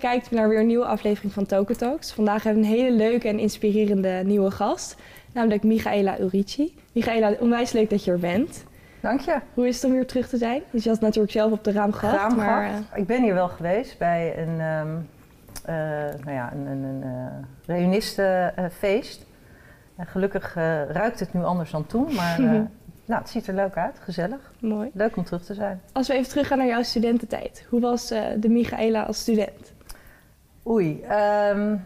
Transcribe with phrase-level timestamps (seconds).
[0.00, 2.12] kijkt naar weer een nieuwe aflevering van Token Talks.
[2.12, 4.96] Vandaag hebben we een hele leuke en inspirerende nieuwe gast,
[5.32, 6.74] namelijk Michaela Urici.
[6.92, 8.64] Michaela, onwijs leuk dat je er bent.
[9.00, 9.36] Dank je.
[9.54, 10.62] Hoe is het om hier terug te zijn?
[10.70, 12.14] Dus je had natuurlijk zelf op de raam gehad.
[12.14, 12.70] Raam maar.
[12.94, 14.88] Ik ben hier wel geweest bij een, ehm
[15.64, 15.74] eh,
[16.24, 19.26] nou ja, een, een, een eh, reunistenfeest.
[19.96, 22.40] En gelukkig eh, ruikt het nu anders dan toen, maar
[23.10, 24.52] nou, het ziet er leuk uit, gezellig.
[24.58, 24.90] mooi.
[24.92, 25.80] Leuk om terug te zijn.
[25.92, 27.66] Als we even teruggaan naar jouw studententijd.
[27.68, 29.69] Hoe was de Michaela als student?
[30.66, 31.02] Oei.
[31.02, 31.76] ehm,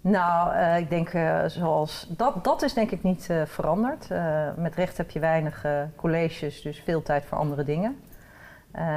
[0.00, 2.06] nou, eh, ik denk eh, zoals.
[2.16, 4.08] Dat, dat is denk ik niet eh, veranderd.
[4.56, 5.66] Met recht heb je weinig
[5.96, 7.96] colleges, dus veel tijd voor andere dingen.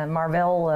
[0.09, 0.71] Maar wel,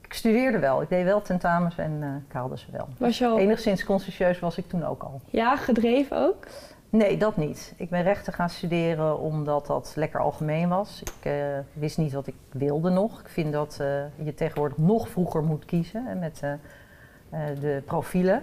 [0.00, 0.82] ik studeerde wel.
[0.82, 2.88] Ik deed wel tentamens en ik haalde ze wel.
[2.98, 5.20] Was je al Enigszins conscientieus was ik toen ook al.
[5.30, 6.46] ja, gedreven ook?
[6.90, 7.74] Nee, dat niet.
[7.76, 11.02] Ik ben rechten gaan studeren omdat dat lekker algemeen was.
[11.02, 11.32] Ik
[11.72, 13.20] wist niet wat ik wilde nog.
[13.20, 13.76] Ik vind dat
[14.22, 16.42] je tegenwoordig nog vroeger moet kiezen hè, met
[17.60, 18.42] de profielen.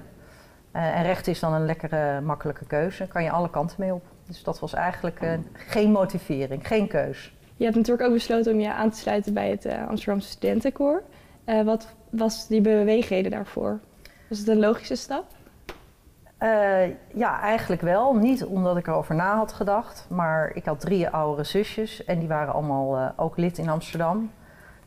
[0.71, 2.97] Eh, en rechten is dan een lekkere, makkelijke keuze.
[2.97, 4.03] Daar kan je alle kanten mee op.
[4.27, 7.35] Dus dat was eigenlijk eh, geen motivering, geen keus.
[7.55, 11.03] Je hebt natuurlijk ook besloten om je aan te sluiten bij het eh, Amsterdamse Studentenkoor.
[11.45, 13.79] Eh, wat was die beweegreden daarvoor?
[14.29, 15.25] Was het een logische stap?
[16.37, 18.13] Eh, ja, eigenlijk wel.
[18.15, 20.05] Niet omdat ik erover na had gedacht.
[20.09, 24.31] Maar ik had drie oudere zusjes en die waren allemaal eh, ook lid in Amsterdam.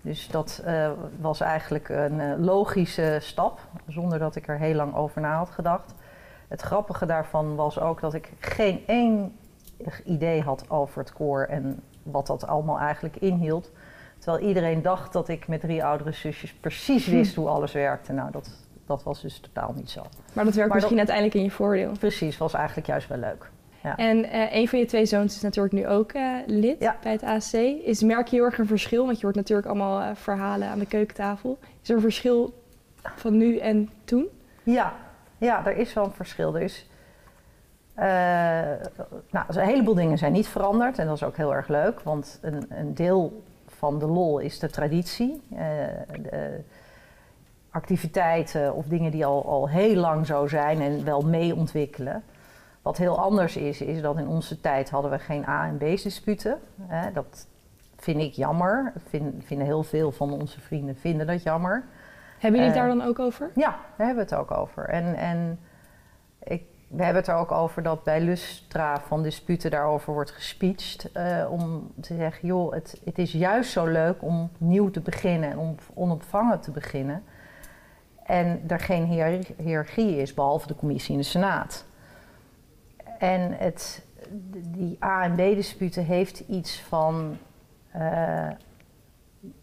[0.08, 4.94] Dus dat eh, was eigenlijk een eh, logische stap, zonder dat ik er heel lang
[4.94, 5.94] over na had gedacht.
[6.48, 9.36] Het grappige daarvan was ook dat ik geen één
[10.04, 13.70] idee had over het koor en wat dat allemaal eigenlijk inhield.
[14.18, 18.12] Terwijl iedereen dacht dat ik met drie oudere zusjes precies wist hoe alles werkte.
[18.12, 18.50] Nou, dat,
[18.86, 20.02] dat was dus totaal niet zo.
[20.32, 21.92] Maar dat werkt Maar misschien uiteindelijk in je voordeel.
[21.98, 23.50] Precies, was eigenlijk juist wel leuk.
[23.82, 23.96] Ja.
[23.96, 26.96] En eh, een van je twee zoons is natuurlijk nu ook eh, lid Ja.
[27.02, 27.52] bij het AC.
[27.84, 29.04] Is, merk je heel erg een verschil?
[29.04, 31.58] Want je hoort natuurlijk allemaal eh, verhalen aan de keukentafel.
[31.82, 32.62] Is er een verschil
[33.16, 34.28] van nu en toen?
[34.62, 34.92] Ja,
[35.38, 36.56] ja, er is wel een verschil.
[36.56, 36.84] Er
[37.94, 38.06] eh,
[39.30, 42.38] nou, een heleboel dingen zijn niet veranderd en dat is ook heel erg leuk, want
[42.42, 45.42] een, een deel van de lol is de traditie.
[46.22, 46.60] De
[47.70, 52.22] activiteiten of dingen die al, al heel lang zo zijn en wel mee ontwikkelen.
[52.88, 56.58] Wat heel anders is, is dat in onze tijd hadden we geen A- en B-disputen.
[57.12, 57.46] Dat
[57.96, 58.92] vind ik jammer.
[59.08, 61.84] Vind, vinden heel veel van onze vrienden vinden dat jammer.
[62.38, 63.50] Hebben jullie het Eh, daar dan ook over?
[63.54, 64.84] Ja, daar hebben we het ook over.
[64.88, 65.58] En, en
[66.42, 71.12] ik, we hebben het er ook over dat bij Lustra van disputen daarover wordt gespeecht.
[71.12, 75.50] eh, om te zeggen, joh, het, het is juist zo leuk om nieuw te beginnen
[75.50, 77.22] en om onopvangen te beginnen.
[78.24, 81.86] En er geen hiër- hiërarchie is, behalve de commissie in de Senaat.
[83.18, 84.04] En het,
[84.62, 87.36] die A- en B-disputen heeft iets van
[87.90, 88.48] eh,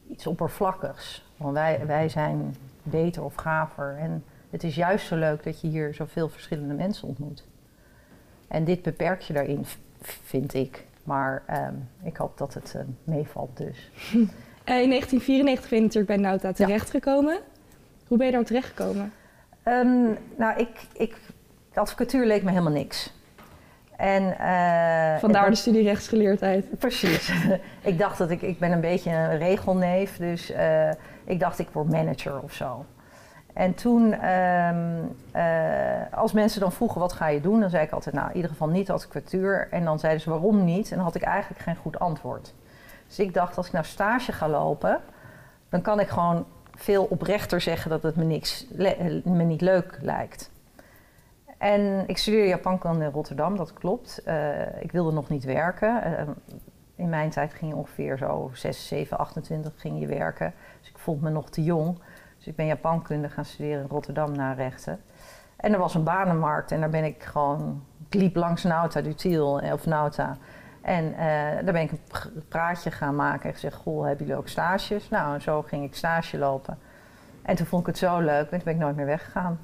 [0.08, 1.26] iets oppervlakkigs.
[1.38, 3.98] Want wij, wij zijn beter of gaver.
[4.00, 7.44] En het is juist zo leuk dat je hier zoveel verschillende mensen ontmoet.
[8.48, 9.66] En dit beperk je daarin,
[10.02, 10.86] vind ik.
[11.04, 11.74] Maar ehm,
[12.04, 13.92] ik hoop dat het eh, meevalt dus.
[14.66, 17.40] Eh, in 1994 ben je natuurlijk bij Nauta terechtgekomen.
[18.08, 19.12] Hoe ben je daar terechtgekomen?
[19.64, 20.04] Ehm,
[20.38, 21.18] nou, ik, ik,
[21.74, 23.14] de advocatuur leek me helemaal niks.
[23.98, 26.80] En, eh, Vandaar de studie rechtsgeleerdheid.
[26.80, 27.32] Precies.
[27.82, 30.90] ik dacht dat ik, ik ben een beetje een regelneef, dus eh,
[31.24, 32.86] ik dacht ik word manager of zo.
[33.54, 37.92] En toen, ehm, eh, als mensen dan vroegen wat ga je doen, dan zei ik
[37.92, 39.68] altijd, nou in ieder geval niet advocatuur.
[39.72, 42.54] En dan zeiden ze waarom niet, en dan had ik eigenlijk geen goed antwoord.
[43.08, 45.00] Dus ik dacht, als ik nou stage ga lopen,
[45.70, 46.46] dan kan ik gewoon
[46.76, 48.66] veel oprechter zeggen dat het me, niks,
[49.24, 50.50] me niet leuk lijkt.
[51.58, 54.24] En ik studeerde Japankunde in Rotterdam, dat klopt.
[54.24, 56.04] Eh, ik wilde nog niet werken.
[56.04, 56.28] Eh,
[56.96, 60.54] in mijn tijd ging je ongeveer zo 6, 7, 28 ging je werken.
[60.80, 62.00] Dus ik vond me nog te jong.
[62.38, 65.00] Dus ik ben Japankunde gaan studeren in Rotterdam na rechten.
[65.58, 67.84] En er was een banenmarkt en daar ben ik gewoon...
[68.10, 70.38] Ik liep langs Nauta Dutiel, eh, of Nauta.
[70.82, 71.14] En
[71.66, 73.76] daar ben ik een pr- praatje gaan maken en gezegd...
[73.76, 75.10] Goh, hebben jullie ook stages?
[75.10, 76.78] Nou, en zo ging ik stage lopen.
[77.42, 79.60] En toen vond ik het zo leuk en toen ben ik nooit meer weggegaan.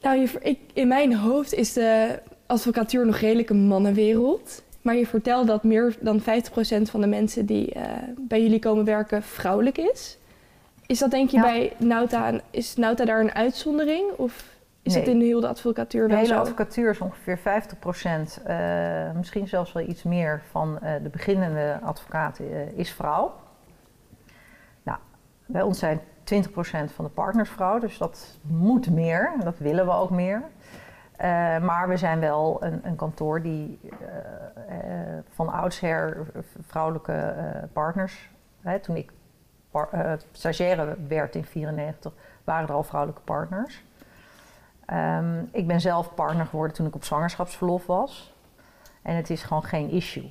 [0.00, 4.62] Nou, je, ik, in mijn hoofd is de advocatuur nog redelijk een mannenwereld.
[4.82, 6.24] Maar je vertelt dat meer dan 50%
[6.90, 7.82] van de mensen die eh,
[8.18, 10.18] bij jullie komen werken vrouwelijk is.
[10.86, 11.42] Is dat denk je Ja.
[11.42, 14.10] bij Nauta, een- is Nauta daar een uitzondering?
[14.16, 15.04] Of is Nee.
[15.04, 16.38] dat in heel de advocatuur De wel hele zo?
[16.40, 22.76] advocatuur is ongeveer 50%, eh, misschien zelfs wel iets meer van eh, de beginnende advocaten
[22.76, 23.34] is vrouw.
[24.82, 24.98] Nou,
[25.46, 26.00] bij ons zijn
[26.34, 30.42] 20% van de partners vrouw, dus dat moet meer, dat willen we ook meer.
[31.16, 31.28] Eh,
[31.58, 36.26] maar we zijn wel een, een kantoor die eh, eh, van oudsher
[36.66, 37.34] vrouwelijke
[37.72, 38.30] partners.
[38.60, 39.12] Hè, toen ik
[40.32, 42.12] stagiaire werd in 94,
[42.44, 43.84] waren er al vrouwelijke partners.
[44.86, 48.34] Ehm, ik ben zelf partner geworden toen ik op zwangerschapsverlof was.
[49.02, 50.30] En het is gewoon geen issue.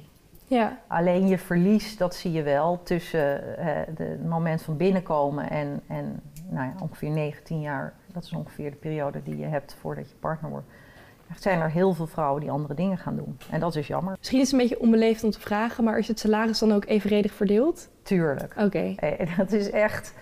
[0.49, 3.65] Ja, Alleen je verlies, dat zie je wel tussen eh,
[3.97, 7.93] het moment van binnenkomen en, en nou ja, ongeveer 19 jaar.
[8.13, 10.67] Dat is ongeveer de periode die je hebt voordat je partner wordt.
[11.29, 13.37] Er zijn er heel veel vrouwen die andere dingen gaan doen.
[13.51, 14.15] En dat is jammer.
[14.17, 16.85] misschien is het een beetje onbeleefd om te vragen, maar is het salaris dan ook
[16.85, 17.89] evenredig verdeeld?
[18.01, 18.53] Tuurlijk.
[18.57, 18.93] Oké.
[18.97, 20.13] Eh, Dat is echt.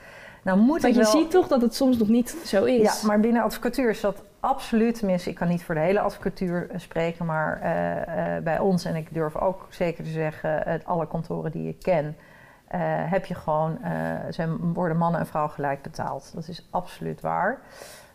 [0.43, 1.11] Nou moet Want je wel...
[1.11, 3.01] ziet toch dat het soms nog niet zo is.
[3.01, 6.69] Ja, maar binnen advocatuur is dat absoluut, tenminste, ik kan niet voor de hele advocatuur
[6.69, 10.85] eh, spreken, maar eh, eh, bij ons, en ik durf ook zeker te zeggen, het
[10.85, 12.17] alle kantoren die ik ken,
[13.07, 13.79] heb je gewoon,
[14.73, 16.31] worden mannen en vrouwen gelijk betaald.
[16.33, 17.59] Dat is absoluut waar.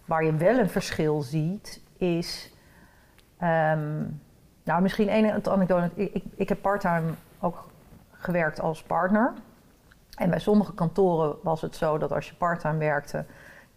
[0.05, 2.53] Waar je wel een verschil ziet, is,
[3.39, 4.03] ehm,
[4.65, 7.11] nou misschien één anekdote, ik, ik, ik heb parttime
[7.41, 7.69] ook
[8.11, 9.33] gewerkt als partner.
[10.17, 13.25] En bij sommige kantoren was het zo dat als je parttime werkte,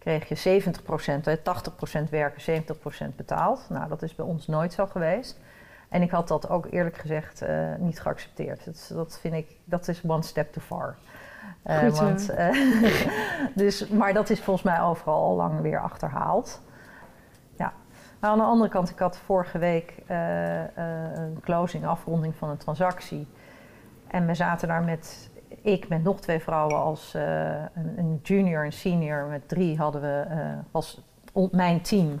[0.04, 3.66] kreeg je 70%, eh, 80% werken, 70% betaald.
[3.68, 5.38] Nou, dat is bij ons nooit zo geweest.
[5.88, 8.64] En ik had dat ook eerlijk gezegd eh, niet geaccepteerd.
[8.64, 10.96] Dat, dat vind ik, dat is one step too far.
[11.62, 12.04] Eh, Goed zo.
[12.04, 12.48] want, eh,
[13.54, 16.60] dus, maar dat is volgens mij overal al lang weer achterhaald.
[17.56, 17.72] Ja.
[18.20, 22.48] Maar aan de andere kant, ik had vorige week eh, eh, een closing, afronding van
[22.48, 23.26] een transactie.
[24.06, 25.30] En we zaten daar met,
[25.62, 27.22] ik met nog twee vrouwen als eh,
[27.74, 29.24] een, een junior en senior.
[29.26, 30.38] Met drie hadden we, eh,
[30.70, 31.00] was
[31.32, 32.20] on- mijn team.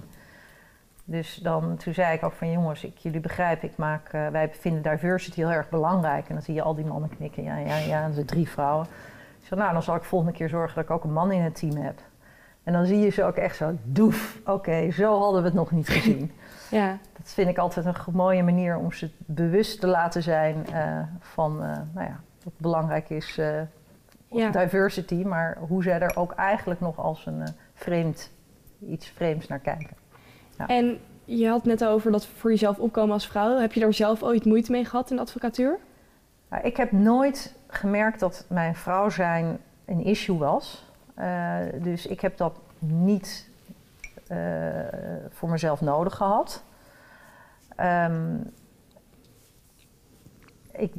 [1.04, 4.48] Dus dan, toen zei ik ook van jongens, ik, jullie begrijpen, ik maak, eh, wij
[4.52, 6.28] vinden diversity heel erg belangrijk.
[6.28, 8.86] En dan zie je al die mannen knikken, ja, ja, ja, en zijn drie vrouwen.
[9.40, 11.42] Ik zei, nou, dan zal ik volgende keer zorgen dat ik ook een man in
[11.42, 11.98] het team heb.
[12.62, 15.70] En dan zie je ze ook echt zo, doef, oké, zo hadden we het nog
[15.70, 16.30] niet gezien.
[16.70, 20.98] Ja, Dat vind ik altijd een mooie manier om ze bewust te laten zijn eh,
[21.20, 23.60] van, eh, nou ja, wat belangrijk is, eh,
[24.30, 24.50] ja.
[24.50, 28.30] diversity, maar hoe zij er ook eigenlijk nog als een eh, vreemd,
[28.88, 29.96] iets vreemds naar kijken.
[30.66, 33.58] En je had net over dat voor jezelf opkomen als vrouw.
[33.58, 35.78] Heb je daar zelf ooit moeite mee gehad in de advocatuur?
[36.48, 40.92] Nou, ik heb nooit gemerkt dat mijn vrouw zijn een issue was.
[41.14, 43.48] Eh, dus ik heb dat niet
[45.28, 46.64] voor mezelf nodig gehad.
[47.76, 48.36] Ehm,
[50.72, 50.92] ik,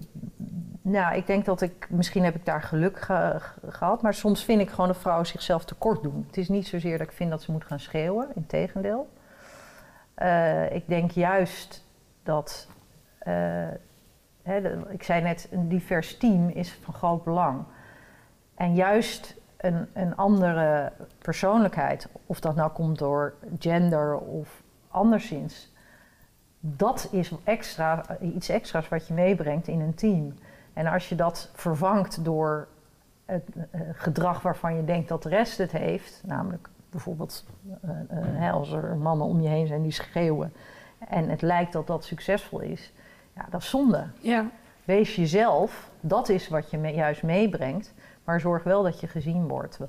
[0.87, 4.43] nou, ik denk dat ik, misschien heb ik daar geluk ge- ge- gehad, maar soms
[4.43, 6.23] vind ik gewoon dat vrouwen zichzelf tekort doen.
[6.27, 9.09] Het is niet zozeer dat ik vind dat ze moeten gaan schreeuwen, integendeel.
[10.13, 11.85] Eh ik denk juist
[12.23, 12.67] dat,
[13.19, 13.33] eh,
[14.43, 17.63] hè, ik zei net, een divers team is van groot belang.
[18.55, 25.73] En juist een, een andere persoonlijkheid, of dat nou komt door gender of anderszins,
[26.59, 30.33] dat is extra, iets extra's wat je meebrengt in een team.
[30.75, 32.67] En als je dat vervangt door
[33.25, 37.45] het eh, gedrag waarvan je denkt dat de rest het heeft, namelijk bijvoorbeeld
[37.81, 40.53] eh, eh, hè, als er mannen om je heen zijn die schreeuwen
[41.09, 42.93] en het lijkt dat dat succesvol is,
[43.35, 44.07] ja, dat is zonde.
[44.19, 44.45] Ja,
[44.83, 47.93] Wees jezelf, dat is wat je me- juist meebrengt,
[48.23, 49.79] maar zorg wel dat je gezien wordt.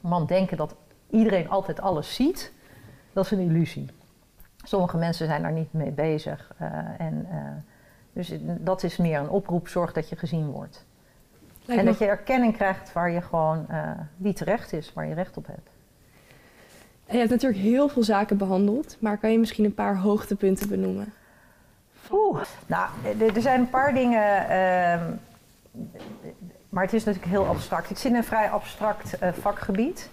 [0.00, 0.74] Want denken dat
[1.10, 2.52] iedereen altijd alles ziet,
[3.12, 3.90] dat is een illusie.
[4.62, 6.54] Sommige mensen zijn daar niet mee bezig.
[6.98, 7.26] en,
[8.14, 10.84] dus dat is meer een oproep, zorg dat je gezien wordt.
[11.64, 13.66] lijkt en dat je erkenning krijgt waar je gewoon,
[14.16, 15.68] die terecht is, waar je recht op hebt.
[17.06, 20.68] En Je hebt natuurlijk heel veel zaken behandeld, maar kan je misschien een paar hoogtepunten
[20.68, 21.12] benoemen?
[22.10, 22.88] Oeh, nou,
[23.34, 25.10] er- zijn een paar dingen, ehm,
[26.68, 27.90] maar het is natuurlijk heel abstract.
[27.90, 30.10] Ik zit in een vrij abstract eh, vakgebied.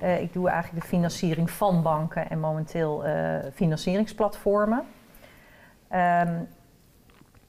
[0.00, 3.04] Eh, ik doe eigenlijk de financiering van banken en momenteel
[3.54, 4.84] financieringsplatformen.
[5.88, 6.34] Ehm,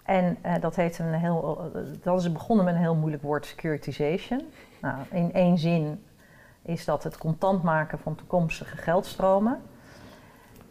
[0.05, 1.71] en eh, dat, heet een heel,
[2.01, 4.41] dat is begonnen met een heel moeilijk woord, securitization.
[4.81, 6.05] Nou, in één zin
[6.62, 9.62] is dat het contant maken van toekomstige geldstromen.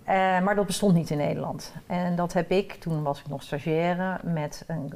[0.05, 1.75] Eh, maar dat bestond niet in Nederland.
[1.87, 4.93] En dat heb ik, toen was ik nog stagiaire, met een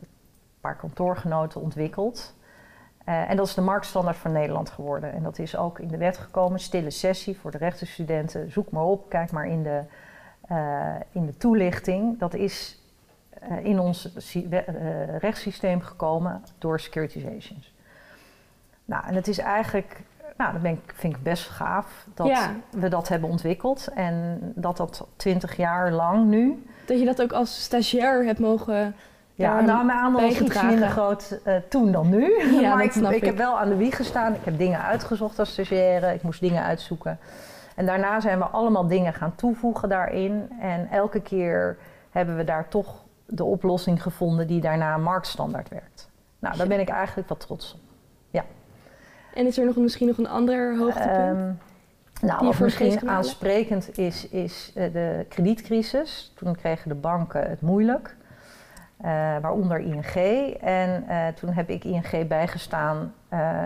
[0.61, 2.35] paar kantoorgenoten ontwikkeld.
[3.05, 5.13] Eh, en dat is de marktstandaard van Nederland geworden.
[5.13, 6.61] En dat is ook in de wet gekomen.
[6.61, 8.53] Stille sessie voor de rechtenstudenten.
[8.53, 9.83] Zoek maar op, kijk maar in de,
[11.13, 12.19] in de toelichting.
[12.19, 12.79] Dat is
[13.63, 17.75] in ons eh, rechtssysteem gekomen door securitizations.
[18.85, 20.01] Nou, en het is eigenlijk,
[20.37, 22.51] nou, dat ben ik, vind ik best gaaf dat Ja.
[22.71, 23.89] we dat hebben ontwikkeld.
[23.95, 26.67] En dat dat twintig jaar lang nu.
[26.87, 28.95] Dat je dat ook als stagiair hebt mogen...
[29.35, 32.43] Ja, daar nou, mijn aandeel was iets minder groot eh, toen dan nu.
[32.61, 33.25] Ja, maar ik ik.
[33.25, 34.35] heb wel aan de wieg gestaan.
[34.35, 36.15] Ik heb dingen uitgezocht als stagiaire.
[36.15, 37.19] Ik moest dingen uitzoeken.
[37.75, 40.51] En daarna zijn we allemaal dingen gaan toevoegen daarin.
[40.61, 41.77] En elke keer
[42.11, 46.11] hebben we daar toch de oplossing gevonden die daarna marktstandaard werkt.
[46.39, 47.81] Nou, daar ben ik eigenlijk wat trots op.
[49.39, 51.39] En is er nog misschien nog een ander hoogtepunt?
[51.39, 51.53] Ehm,
[52.21, 56.33] Nou, wat misschien aansprekend is, is eh, de kredietcrisis.
[56.37, 58.17] Toen kregen de banken het moeilijk,
[58.97, 60.15] eh, waaronder ING.
[60.61, 63.15] En eh, toen heb ik ING bijgestaan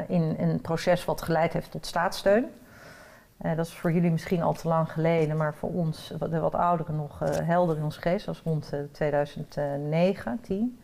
[0.07, 2.45] in een proces wat geleid heeft tot staatssteun.
[3.43, 6.55] Eh, dat is voor jullie misschien al te lang geleden, maar voor ons, de wat
[6.55, 8.27] ouderen, nog eh, helder in ons geest.
[8.27, 10.81] Dat was rond eh, 2009, 10.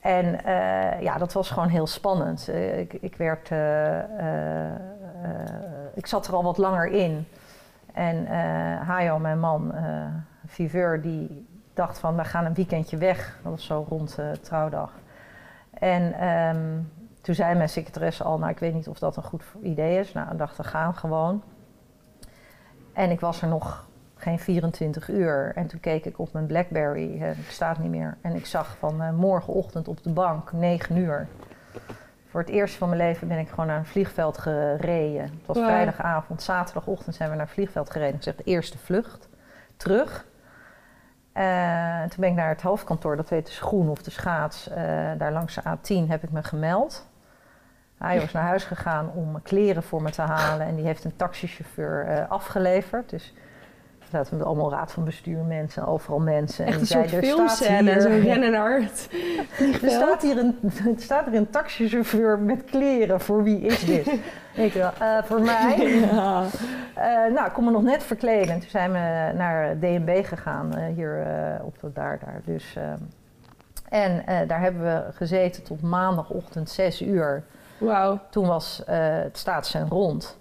[0.00, 2.48] En eh, ja, dat was gewoon heel spannend.
[2.76, 3.50] Ik, ik werd,
[5.94, 7.26] ik zat er al wat langer in.
[7.92, 8.26] En
[8.76, 9.74] Hajo, mijn man,
[10.46, 13.38] Viveur, die dacht van, we gaan een weekendje weg.
[13.42, 14.92] Dat was zo rond trouwdag.
[15.70, 16.80] En ehm,
[17.24, 20.12] toen zei mijn secretaresse al, nou ik weet niet of dat een goed idee is.
[20.12, 21.42] Nou, ik dacht, we gaan gewoon.
[22.92, 25.52] En ik was er nog geen 24 uur.
[25.54, 28.16] En toen keek ik op mijn Blackberry, eh, het staat niet meer.
[28.20, 31.28] En ik zag van eh, morgenochtend op de bank, 9 uur.
[32.28, 35.22] Voor het eerst van mijn leven ben ik gewoon naar een vliegveld gereden.
[35.22, 38.14] Het was vrijdagavond, zaterdagochtend zijn we naar het vliegveld gereden.
[38.14, 39.28] Ik zeg, de eerste vlucht,
[39.76, 40.26] terug.
[41.32, 44.70] Eh, toen ben ik naar het hoofdkantoor, dat heet de Schoen of de Schaats.
[45.18, 47.12] daar langs de A10 heb ik me gemeld.
[47.98, 50.66] Hij was naar huis gegaan om kleren voor me te halen.
[50.66, 53.10] En die heeft een taxichauffeur eh, afgeleverd.
[53.10, 53.34] Dus
[54.10, 56.64] zaten met allemaal raad van bestuur mensen, overal mensen.
[56.66, 58.08] Echt en een die soort zei, filmscène, hier- zo
[59.82, 63.20] er staat, hier een, er staat hier een taxichauffeur met kleren.
[63.20, 64.06] Voor wie is dit?
[64.66, 65.76] ik dacht, eh, voor mij.
[66.12, 66.44] Ja.
[66.94, 68.54] Eh, nou, ik kon me nog net verkleden.
[68.54, 71.26] En toen zijn we naar DNB gegaan, hier
[71.62, 72.40] op de, daar, daar.
[72.44, 72.98] Dus, ehm,
[73.88, 77.42] en daar hebben we gezeten tot maandagochtend 6 uur.
[78.30, 80.38] Toen was eh, het staatscen rond.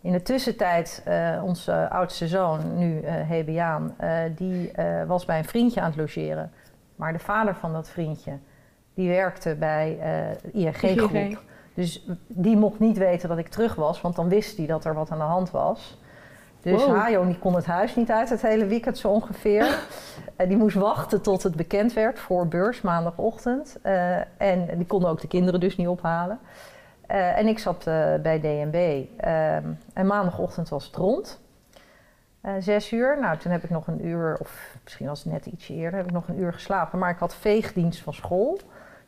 [0.00, 4.72] In de tussentijd, eh, onze oudste zoon, nu Hebiaan, eh, die
[5.06, 6.52] was bij een vriendje aan het logeren.
[6.96, 8.38] Maar de vader van dat vriendje,
[8.94, 11.10] die werkte bij eh ING-groep.
[11.10, 11.38] ING.
[11.74, 14.94] Dus die mocht niet weten dat ik terug was, want dan wist hij dat er
[14.94, 15.98] wat aan de hand was.
[16.72, 16.96] Dus Wow.
[16.96, 19.66] Hajo die kon het huis niet uit het hele weekend zo ongeveer.
[20.36, 23.78] Eh, die moest wachten tot het bekend werd voor beurs maandagochtend.
[23.82, 26.38] Eh, en die konden ook de kinderen dus niet ophalen.
[27.06, 27.84] Eh, en ik zat
[28.22, 29.04] bij DNB.
[29.16, 31.40] Ehm, en maandagochtend was het rond.
[32.58, 33.20] Zes uur.
[33.20, 36.06] Nou, toen heb ik nog een uur, of misschien was het net ietsje eerder, heb
[36.06, 36.98] ik nog een uur geslapen.
[36.98, 38.58] Maar ik had veegdienst van school.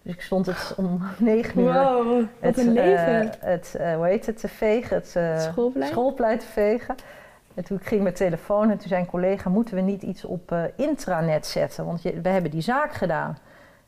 [0.03, 3.33] Dus ik stond het om negen uur Wow, wat het, een leven.
[3.41, 5.91] het, hoe heet het, te vegen, het Schoolplein?
[5.91, 6.95] schoolplein te vegen.
[7.59, 10.53] En toen ging mijn telefoon en toen zei een collega, moeten we niet iets op
[10.53, 11.85] eh, intranet zetten?
[11.85, 13.38] Want je, we hebben die zaak gedaan.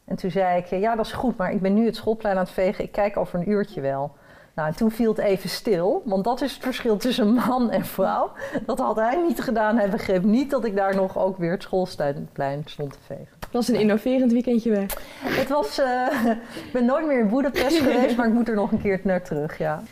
[0.04, 2.42] En toen zei ik, ja dat is goed, maar ik ben nu het schoolplein aan
[2.42, 4.12] het vegen, ik kijk over een uurtje wel.
[4.54, 7.84] Nou, en toen viel het even stil, want dat is het verschil tussen man en
[7.84, 8.32] vrouw.
[8.66, 9.76] Dat had hij niet gedaan.
[9.76, 13.28] Hij begreep niet dat ik daar nog ook weer het schoolplein stond te vegen.
[13.38, 14.96] Dat was een innoverend weekendje weg.
[15.22, 16.06] Het was, eh,
[16.66, 19.22] ik ben nooit meer in Boedapest geweest, maar ik moet er nog een keer naar
[19.22, 19.82] terug, ja.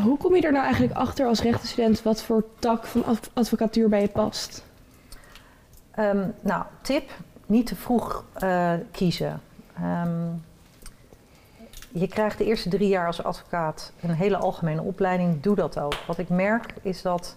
[0.00, 3.88] Hoe kom je er nou eigenlijk achter als rechtenstudent wat voor tak van adv- advocatuur
[3.88, 4.64] bij je past?
[5.90, 7.10] Ehm, nou, tip:
[7.46, 9.40] niet te vroeg eh, kiezen.
[9.76, 10.28] Ehm,
[11.88, 15.40] je krijgt de eerste drie jaar als advocaat een hele algemene opleiding.
[15.40, 15.96] Doe dat ook.
[16.06, 17.36] Wat ik merk is dat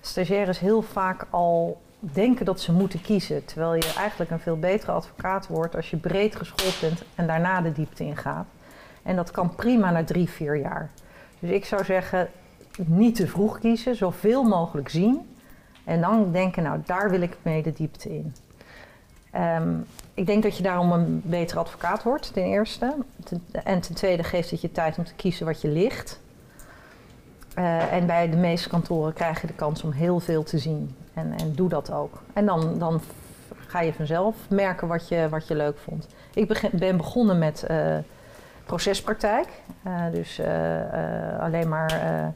[0.00, 3.44] stagiaires heel vaak al denken dat ze moeten kiezen.
[3.44, 7.60] Terwijl je eigenlijk een veel betere advocaat wordt als je breed geschoold bent en daarna
[7.60, 8.46] de diepte ingaat.
[9.02, 10.90] En dat kan prima na drie, vier jaar.
[11.46, 12.28] Dus ik zou zeggen,
[12.84, 15.34] niet te vroeg kiezen, zoveel mogelijk zien.
[15.84, 18.34] En dan denken, nou, daar wil ik mee de diepte in.
[19.30, 19.74] Ehm,
[20.14, 22.94] ik denk dat je daarom een betere advocaat wordt, ten eerste.
[23.64, 26.20] En ten tweede geeft het je tijd om te kiezen wat je ligt.
[27.54, 30.94] Eh, en bij de meeste kantoren krijg je de kans om heel veel te zien.
[31.14, 32.22] En, en doe dat ook.
[32.32, 33.00] En dan, dan
[33.66, 36.06] ga je vanzelf merken wat je, wat je leuk vond.
[36.34, 37.96] Ik ben begonnen met eh,
[38.66, 39.48] procespraktijk.
[39.82, 42.32] Eh, dus eh, eh, alleen maar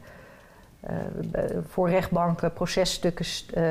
[1.67, 3.25] voor rechtbanken processtukken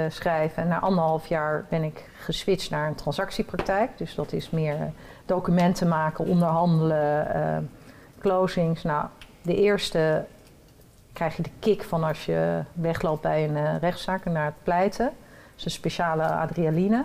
[0.08, 0.62] schrijven.
[0.62, 3.98] En na anderhalf jaar ben ik geswitcht naar een transactiepraktijk.
[3.98, 4.76] Dus dat is meer
[5.26, 7.70] documenten maken, onderhandelen,
[8.20, 8.82] closings.
[8.82, 9.06] Nou,
[9.42, 10.24] de eerste
[11.12, 15.04] krijg je de kick van als je wegloopt bij een rechtszaak naar het pleiten.
[15.04, 15.14] Dat
[15.56, 17.04] is een speciale adrenaline.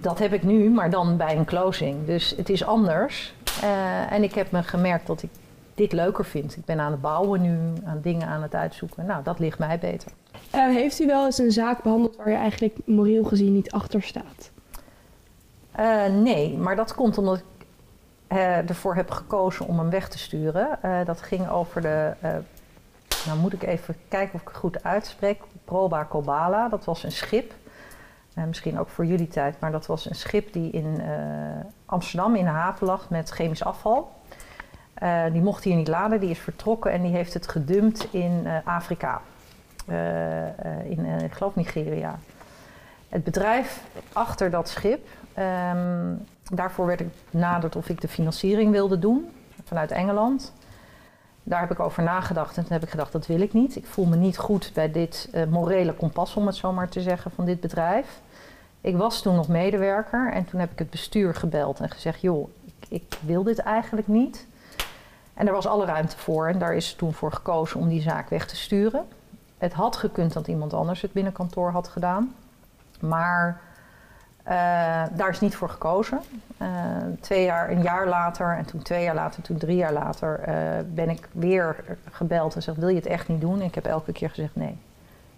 [0.00, 2.06] Dat heb ik nu, maar dan bij een closing.
[2.06, 3.34] Dus het is anders.
[3.60, 5.30] Eh, en ik heb me gemerkt dat ik
[5.74, 6.56] dit leuker vind.
[6.56, 9.06] Ik ben aan het bouwen nu, aan dingen aan het uitzoeken.
[9.06, 10.12] Nou, dat ligt mij beter.
[10.50, 14.02] Eh, heeft u wel eens een zaak behandeld waar je eigenlijk moreel gezien niet achter
[14.02, 14.50] staat?
[15.72, 17.44] Eh, nee, maar dat komt omdat ik
[18.66, 20.78] ervoor heb gekozen om hem weg te sturen.
[21.04, 22.12] Dat ging over de.
[23.26, 25.40] nou moet ik even kijken of ik het goed uitspreek.
[25.64, 27.54] Proba Kobala, dat was een schip.
[28.34, 31.10] Eh, misschien ook voor jullie tijd, maar dat was een schip die in eh,
[31.86, 34.18] Amsterdam in de haven lag met chemisch afval.
[35.02, 38.46] Uh, die mocht hier niet laden, die is vertrokken en die heeft het gedumpt in
[38.64, 39.20] Afrika.
[40.84, 42.18] In, ik geloof Nigeria.
[43.08, 43.82] Het bedrijf
[44.12, 45.06] achter dat schip,
[45.38, 49.30] um, daarvoor werd ik benaderd of ik de financiering wilde doen
[49.64, 50.52] vanuit Engeland.
[51.42, 53.76] Daar heb ik over nagedacht en toen heb ik gedacht, dat wil ik niet.
[53.76, 57.30] Ik voel me niet goed bij dit morele kompas, om het zo maar te zeggen,
[57.30, 58.20] van dit bedrijf.
[58.80, 62.48] Ik was toen nog medewerker en toen heb ik het bestuur gebeld en gezegd: joh,
[62.64, 64.46] ik, ik, wil dit eigenlijk niet.
[65.34, 68.28] En er was alle ruimte voor en daar is toen voor gekozen om die zaak
[68.28, 69.06] weg te sturen.
[69.58, 72.34] Het had gekund dat iemand anders het binnenkantoor had gedaan,
[73.00, 73.60] maar
[74.50, 74.56] uh,
[75.12, 76.20] daar is niet voor gekozen.
[76.62, 76.68] Uh,
[77.20, 80.54] twee jaar, een jaar later en toen twee jaar later, toen drie jaar later uh,
[80.94, 83.60] ben ik weer gebeld en zeg: wil je het echt niet doen?
[83.60, 84.78] En ik heb elke keer gezegd: nee,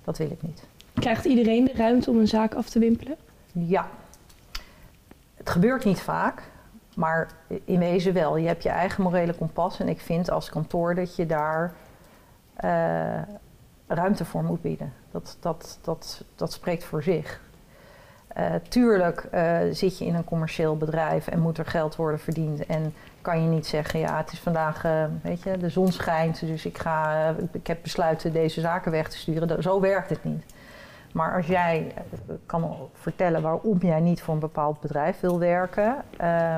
[0.04, 0.66] dat wil ik niet.
[0.95, 3.16] Krijgt iedereen de ruimte om een zaak af te wimpelen?
[3.52, 3.87] Ja.
[5.35, 6.42] Het gebeurt niet vaak,
[6.95, 7.28] maar
[7.64, 8.37] in wezen wel.
[8.37, 11.73] Je hebt je eigen morele kompas en ik vind als kantoor dat je daar
[13.87, 14.92] ruimte voor moet bieden.
[15.11, 17.40] Dat, dat, dat, dat spreekt voor zich.
[18.39, 22.67] Uh, tuurlijk uh, zit je in een commercieel bedrijf en moet er geld worden verdiend.
[22.67, 24.83] En kan je niet zeggen, ja, het is vandaag,
[25.23, 29.19] weet je, de zon schijnt, dus ik, ga, ik heb besluiten deze zaken weg te
[29.19, 29.62] sturen.
[29.62, 30.45] Zo werkt het niet.
[31.12, 35.97] Maar als jij eh, kan vertellen waarom jij niet voor een bepaald bedrijf wil werken,
[36.21, 36.57] uh,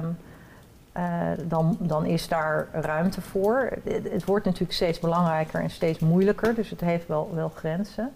[1.45, 3.71] dan, dan is daar ruimte voor.
[3.85, 8.13] Het, het, wordt natuurlijk steeds belangrijker en steeds moeilijker, dus het heeft wel, wel grenzen.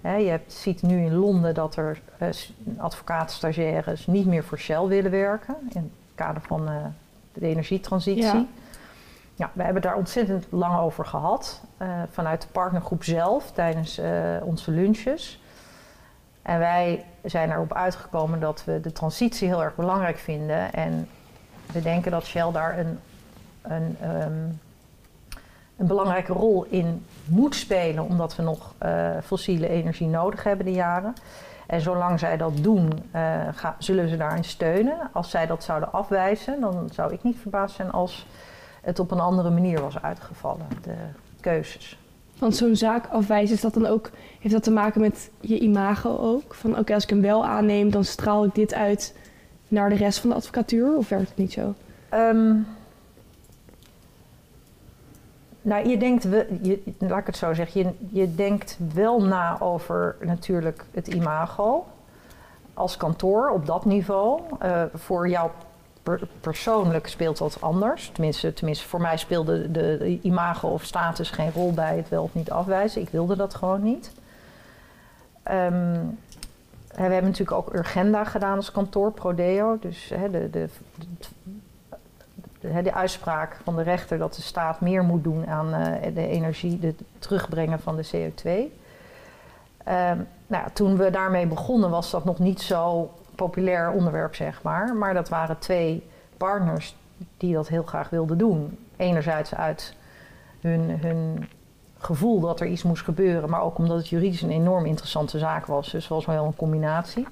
[0.00, 2.28] He, je hebt, ziet nu in Londen dat er uh,
[2.76, 6.76] advocaten-stagiaires niet meer voor Shell willen werken in het kader van uh,
[7.32, 8.22] de energietransitie.
[8.22, 8.46] Ja.
[9.34, 11.62] Ja, we hebben daar ontzettend lang over gehad.
[11.82, 14.06] Uh, vanuit de partnergroep zelf tijdens uh,
[14.42, 15.40] onze lunches.
[16.42, 20.72] En wij zijn erop uitgekomen dat we de transitie heel erg belangrijk vinden.
[20.72, 21.08] En
[21.72, 22.98] we denken dat Shell daar een,
[23.62, 24.60] een, um,
[25.80, 30.72] een belangrijke rol in moet spelen, omdat we nog uh, fossiele energie nodig hebben de
[30.72, 31.14] jaren.
[31.66, 35.10] En zolang zij dat doen, uh, ga, zullen ze daarin steunen.
[35.12, 38.26] Als zij dat zouden afwijzen, dan zou ik niet verbaasd zijn als
[38.82, 40.94] het op een andere manier was uitgevallen, de
[41.40, 41.98] keuzes.
[42.38, 46.16] Want zo'n zaak afwijzen, is dat dan ook, heeft dat te maken met je imago
[46.18, 46.54] ook?
[46.54, 49.16] Van oké, als ik hem wel aanneem, dan straal ik dit uit
[49.68, 50.96] naar de rest van de advocatuur?
[50.96, 51.74] Of werkt het niet zo?
[52.14, 52.66] Um,
[55.70, 56.22] nou, je denkt,
[56.62, 61.86] je, laat ik het zo zeggen, je, je denkt wel na over natuurlijk het imago
[62.74, 64.40] als kantoor op dat niveau.
[64.62, 65.50] Uh, voor
[66.02, 68.10] per persoonlijk speelt dat anders.
[68.12, 72.34] Tenminste, tenminste, voor mij speelde de, imago of status geen rol bij het wel of
[72.34, 73.02] niet afwijzen.
[73.02, 74.12] Ik wilde dat gewoon niet.
[75.50, 76.18] Um,
[76.94, 79.78] we hebben natuurlijk ook Urgenda gedaan als kantoor, Prodeo.
[79.80, 80.68] Dus de, de, de,
[82.60, 86.78] de, uitspraak van de rechter dat de staat meer moet doen aan uh, de energie,
[86.82, 88.48] het terugbrengen van de CO2.
[89.88, 94.94] Um, nou, toen we daarmee begonnen was dat nog niet zo populair onderwerp, zeg maar.
[94.94, 96.96] Maar dat waren twee partners
[97.36, 98.78] die dat heel graag wilden doen.
[98.96, 99.94] Enerzijds uit
[100.60, 101.48] hun, hun
[101.98, 105.66] gevoel dat er iets moest gebeuren, maar ook omdat het juridisch een enorm interessante zaak
[105.66, 105.90] was.
[105.90, 107.26] Dus het was wel een combinatie.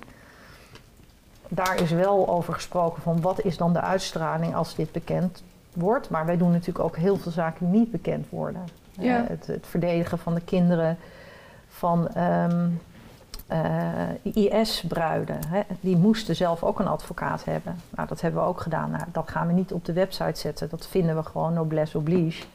[1.48, 6.10] Daar is wel over gesproken van wat is dan de uitstraling als dit bekend wordt.
[6.10, 8.62] Maar wij doen natuurlijk ook heel veel zaken die niet bekend worden.
[8.90, 9.22] Ja.
[9.22, 10.98] Uh, het, het, verdedigen van de kinderen
[11.68, 12.80] van um,
[13.52, 15.38] uh, IS-bruiden.
[15.80, 17.80] Die moesten zelf ook een advocaat hebben.
[17.90, 18.90] Nou, dat hebben we ook gedaan.
[18.90, 20.68] Nou, dat gaan we niet op de website zetten.
[20.68, 22.46] Dat vinden we gewoon noblesse oblige.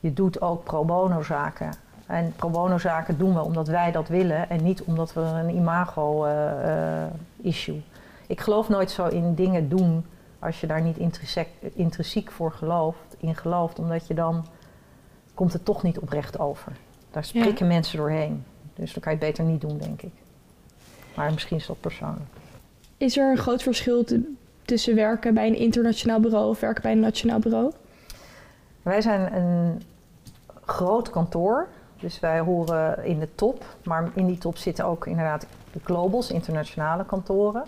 [0.00, 1.72] Je doet ook pro bono zaken.
[2.06, 5.56] En pro bono zaken doen we omdat wij dat willen en niet omdat we een
[5.56, 7.74] imago-issue.
[7.74, 7.86] Uh, uh,
[8.28, 10.04] Ik geloof nooit zo in dingen doen
[10.38, 14.46] als je daar niet intrinsiek, intrinsiek voor gelooft, in gelooft, omdat je dan
[15.34, 16.72] komt het toch niet oprecht over.
[17.10, 17.72] Daar spreken ja.
[17.72, 18.44] mensen doorheen.
[18.74, 20.12] Dus dan kan je het beter niet doen, denk ik.
[21.16, 22.30] Maar misschien is dat persoonlijk.
[22.96, 24.04] Is er een groot verschil
[24.62, 27.72] tussen werken bij een internationaal bureau of werken bij een nationaal bureau?
[28.82, 29.82] Wij zijn een
[30.64, 31.68] groot kantoor,
[32.00, 33.64] dus wij horen in de top.
[33.84, 37.64] Maar in die top zitten ook inderdaad de globals, internationale kantoren.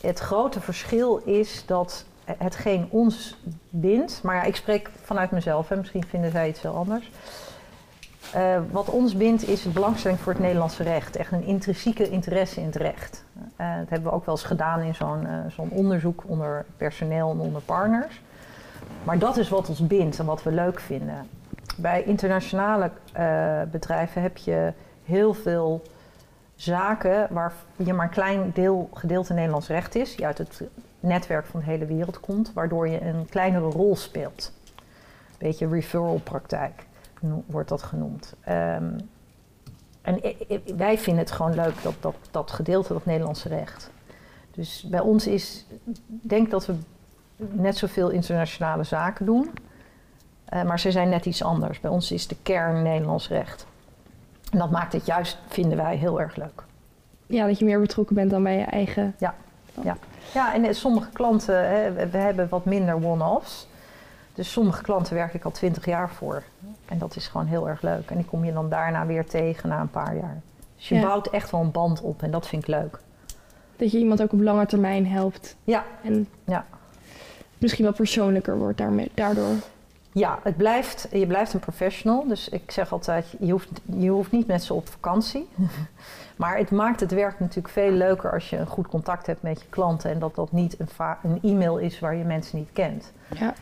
[0.00, 3.36] Het grote verschil is dat hetgeen ons
[3.70, 7.10] bindt, maar ik spreek vanuit mezelf, hè, misschien vinden zij iets heel anders.
[8.36, 11.16] Uh, wat ons bindt is de belangstelling voor het Nederlandse recht.
[11.16, 13.24] Echt een intrinsieke interesse in het recht.
[13.34, 17.30] Uh, dat hebben we ook wel eens gedaan in zo'n uh, zo'n onderzoek onder personeel
[17.30, 18.20] en onder partners.
[19.04, 21.28] Maar dat is wat ons bindt en wat we leuk vinden.
[21.76, 22.90] Bij internationale
[23.70, 24.72] bedrijven heb je
[25.04, 25.82] heel veel
[26.58, 30.62] zaken waar je maar een klein deel, gedeelte Nederlands recht is, die uit het
[31.00, 34.52] netwerk van de hele wereld komt, waardoor je een kleinere rol speelt.
[35.38, 36.86] beetje referral praktijk
[37.46, 38.34] wordt dat genoemd.
[38.40, 38.98] Ehm,
[40.02, 40.20] en
[40.76, 43.90] wij vinden het gewoon leuk dat, dat, dat gedeelte, dat Nederlandse recht.
[44.50, 45.66] Dus bij ons is,
[46.06, 46.74] denk dat we
[47.36, 49.50] net zoveel internationale zaken doen.
[50.54, 51.80] Uh, maar ze zijn net iets anders.
[51.80, 53.66] Bij ons is de kern Nederlands recht.
[54.50, 56.62] En dat maakt het juist, vinden wij, heel erg leuk.
[57.26, 59.14] Ja, dat je meer betrokken bent dan bij je eigen.
[59.18, 59.34] Ja,
[59.82, 59.96] ja.
[60.34, 63.68] ja en sommige klanten, hè, we hebben wat minder one-offs.
[64.34, 66.42] Dus sommige klanten werk ik al twintig jaar voor.
[66.86, 68.10] En dat is gewoon heel erg leuk.
[68.10, 70.40] En die kom je dan daarna weer tegen na een paar jaar.
[70.76, 72.98] Dus je bouwt echt wel een band op en dat vind ik leuk.
[73.76, 75.56] Dat je iemand ook op lange termijn helpt.
[75.64, 75.84] Ja.
[76.02, 76.64] En ja.
[77.58, 79.54] misschien wel persoonlijker wordt daarmee, daardoor.
[80.12, 82.26] Ja, het blijft, je blijft een professional.
[82.26, 85.48] Dus ik zeg altijd, je hoeft, je hoeft niet met ze op vakantie.
[86.36, 89.60] maar het maakt het werk natuurlijk veel leuker als je een goed contact hebt met
[89.60, 90.10] je klanten.
[90.10, 90.88] En dat dat niet een,
[91.22, 93.12] een e-mail is waar je mensen niet kent.
[93.34, 93.54] Ja.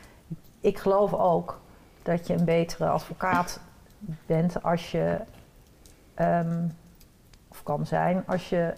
[0.61, 1.59] Ik geloof ook
[2.03, 3.61] dat je een betere advocaat
[4.27, 5.19] bent als je,
[6.15, 6.65] ehm,
[7.49, 8.73] of kan zijn, als je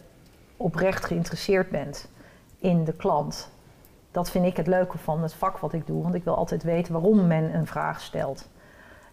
[0.57, 2.09] oprecht geïnteresseerd bent
[2.59, 3.51] in de klant.
[4.19, 6.63] Dat vind ik het leuke van het vak wat ik doe, want ik wil altijd
[6.63, 8.49] weten waarom men een vraag stelt.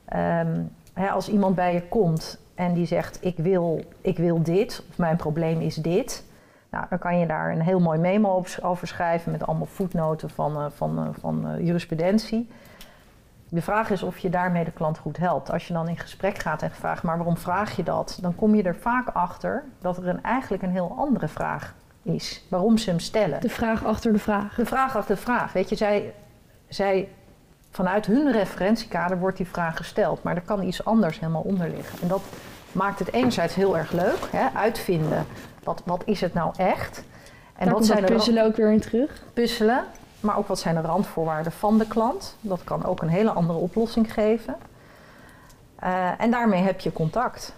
[0.06, 0.62] Ehm,
[0.94, 4.98] hè, als iemand bij je komt en die zegt: ik wil, ik wil dit, of
[4.98, 6.24] mijn probleem is dit.
[6.70, 10.58] Nou, dan kan je daar een heel mooi memo over schrijven met allemaal voetnoten van,
[10.58, 12.50] uh, van, uh, van uh, jurisprudentie.
[13.50, 15.52] De vraag is of je daarmee de klant goed helpt.
[15.52, 18.18] Als je dan in gesprek gaat en vraagt, maar waarom vraag je dat?
[18.22, 21.74] Dan kom je er vaak achter dat er een, eigenlijk een heel andere vraag
[22.06, 22.44] is.
[22.48, 23.41] Waarom ze hem stellen.
[23.41, 24.56] De vraag achter de vraag.
[24.56, 25.54] De vraag achter de vraag.
[25.54, 26.13] Weet je, zij,
[26.68, 27.10] zij,
[27.72, 30.24] vanuit hun referentiekader wordt die vraag gesteld.
[30.24, 32.02] Maar er kan iets anders helemaal onder liggen.
[32.02, 32.22] En dat
[32.72, 34.28] maakt het enerzijds heel erg leuk.
[34.32, 34.48] Hè?
[34.54, 35.26] Uitvinden,
[35.63, 37.04] wat, wat is het nou echt?
[37.56, 39.24] En Daar wat zijn puzzelen ook weer in terug.
[39.34, 39.84] Puzzelen.
[40.20, 42.36] Maar ook wat zijn de randvoorwaarden van de klant.
[42.41, 44.56] Dat kan ook een hele andere oplossing geven.
[45.84, 47.54] Uh, en daarmee heb je contact.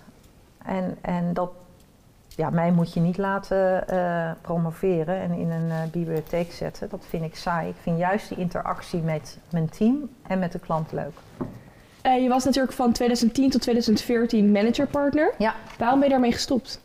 [0.65, 1.51] En, en dat,
[2.37, 6.89] ja, mij moet je niet laten uh, promoveren en in een uh, bibliotheek zetten.
[6.89, 7.69] Dat vind ik saai.
[7.69, 11.19] Ik vind juist die interactie met mijn team en met de klant leuk.
[12.03, 15.33] je was natuurlijk van 2010 tot 2014 managerpartner.
[15.37, 15.53] Ja.
[15.77, 16.81] Waarom ben je daarmee gestopt?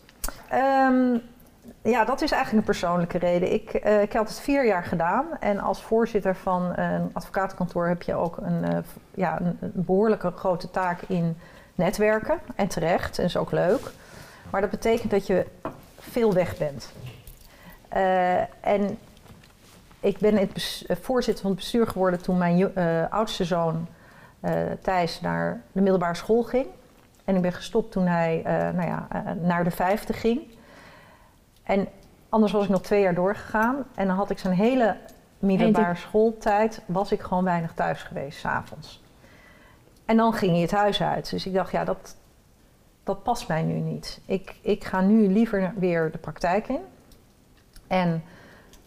[0.52, 1.20] Um,
[1.82, 3.52] ja, dat is eigenlijk een persoonlijke reden.
[3.52, 8.14] Ik, ik had het vier jaar gedaan en als voorzitter van een advocatenkantoor heb je
[8.14, 8.84] ook een,
[9.14, 11.36] ja, een, behoorlijke grote taak in
[11.74, 12.38] netwerken.
[12.54, 13.92] En terecht, en is ook leuk.
[14.52, 15.46] Maar dat betekent dat je
[15.98, 16.92] veel weg bent.
[17.96, 18.98] Uh, en
[20.00, 22.74] ik ben het voorzitter van het bestuur geworden toen mijn
[23.10, 23.88] oudste zoon
[24.82, 26.66] Thijs naar de middelbare school ging.
[27.24, 28.42] En ik ben gestopt toen hij
[28.74, 29.08] nou ja,
[29.40, 30.40] naar de vijfde ging.
[31.62, 31.88] En
[32.28, 33.84] anders was ik nog twee jaar doorgegaan.
[33.94, 34.96] En dan had ik zijn hele
[35.38, 39.02] middelbare schooltijd, was ik gewoon weinig thuis geweest, s'avonds.
[40.04, 41.30] En dan ging hij het huis uit.
[41.30, 42.16] Dus ik dacht, ja, dat,
[43.04, 44.20] dat past mij nu niet.
[44.26, 46.80] Ik, ik ga nu liever weer de praktijk in.
[47.86, 48.22] En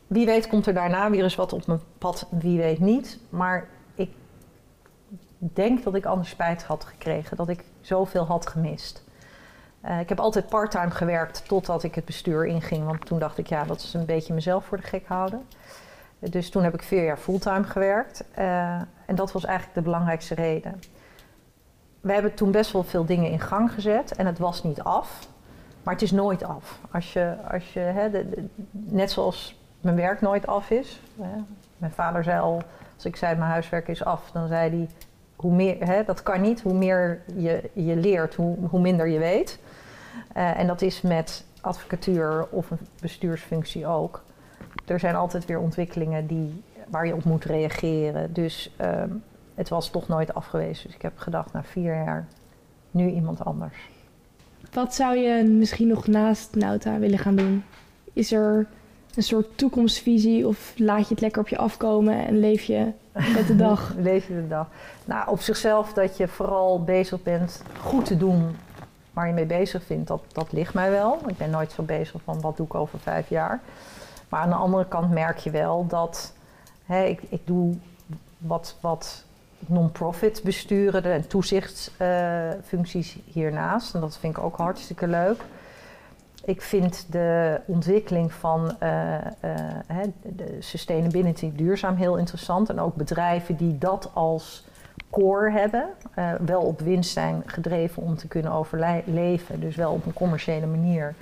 [0.07, 3.19] wie weet komt er daarna weer eens wat op mijn pad, wie weet niet.
[3.29, 4.09] Maar ik
[5.37, 9.03] denk dat ik anders spijt had gekregen, dat ik zoveel had gemist.
[9.85, 12.85] Uh, ik heb altijd parttime gewerkt totdat ik het bestuur inging.
[12.85, 15.47] Want toen dacht ik, ja, dat is een beetje mezelf voor de gek houden.
[16.19, 18.23] Dus toen heb ik vier jaar fulltime gewerkt.
[18.37, 20.79] Uh, en dat was eigenlijk de belangrijkste reden.
[22.05, 24.15] We hebben toen best wel veel dingen in gang gezet.
[24.15, 25.27] En het was niet af.
[25.83, 26.79] Maar het is nooit af.
[26.91, 28.09] Als je, als je, hè,
[28.71, 31.01] net zoals mijn werk nooit af is.
[31.21, 31.41] Hè.
[31.77, 32.61] Mijn vader zei al,
[32.95, 34.89] als ik zei mijn huiswerk is af, dan zei hij...
[35.35, 36.61] Hoe meer, hè, dat kan niet.
[36.61, 39.59] Hoe meer je, je leert, hoe, hoe minder je weet.
[40.37, 44.23] Uh, en dat is met advocatuur of een bestuursfunctie ook.
[44.85, 48.33] Er zijn altijd weer ontwikkelingen die, waar je op moet reageren.
[48.33, 49.23] Dus um,
[49.55, 50.85] het was toch nooit afgewezen.
[50.85, 52.27] Dus ik heb gedacht, na vier jaar,
[52.91, 53.89] nu iemand anders.
[54.73, 57.63] Wat zou je misschien nog naast Nauta willen gaan doen?
[58.13, 58.67] Is er
[59.15, 63.47] een soort toekomstvisie of laat je het lekker op je afkomen en leef je met
[63.47, 63.93] de dag?
[63.97, 64.67] leef je de dag.
[65.05, 68.55] Nou, op zichzelf dat je vooral bezig bent goed te doen
[69.13, 71.19] waar je mee bezig vindt, dat, dat ligt mij wel.
[71.27, 73.61] Ik ben nooit zo bezig van wat doe ik over vijf jaar.
[74.29, 76.33] Maar aan de andere kant merk je wel dat
[76.85, 77.75] hè, ik, ik doe
[78.37, 79.24] wat, wat
[79.69, 83.93] non-profit besturen en toezichtsfuncties uh, hiernaast.
[83.93, 85.41] En dat vind ik ook hartstikke leuk.
[86.45, 92.69] Ik vind de ontwikkeling van uh, uh, de sustainability, duurzaam, heel interessant.
[92.69, 94.67] En ook bedrijven die dat als
[95.09, 95.89] core hebben,
[96.45, 101.15] wel op winst zijn gedreven om te kunnen overleven, dus wel op een commerciële manier.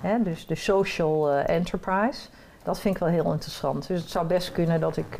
[0.00, 0.22] Hè?
[0.22, 2.28] Dus de social enterprise,
[2.62, 3.86] dat vind ik wel heel interessant.
[3.86, 5.18] Dus het zou best kunnen dat ik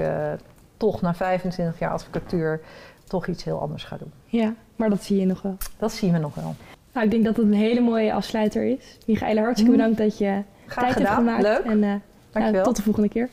[0.82, 2.60] toch na 25 jaar advocatuur
[3.08, 4.12] toch iets heel anders ga doen.
[4.26, 5.56] Ja, maar dat zie je nog wel.
[5.78, 6.54] Dat zien we nog wel.
[6.92, 8.98] Nou, ik denk dat het een hele mooie afsluiter is.
[9.06, 9.78] Michaela, hartstikke Mm.
[9.78, 11.42] bedankt dat je Graag tijd hebt gemaakt.
[11.42, 11.64] Leuk.
[11.64, 11.94] En eh,
[12.32, 12.64] Dankjewel.
[12.64, 13.28] tot de volgende keer.